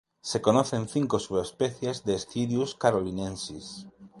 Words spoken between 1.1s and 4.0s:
subespecies de "Sciurus carolinensis".